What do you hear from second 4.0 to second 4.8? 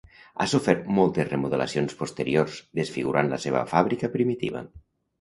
primitiva.